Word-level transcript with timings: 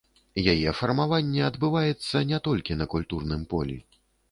Яе 0.53 0.71
фармаванне 0.79 1.43
адбываецца 1.51 2.23
не 2.33 2.41
толькі 2.49 2.81
на 2.83 2.91
культурным 2.97 3.47
полі. 3.55 3.81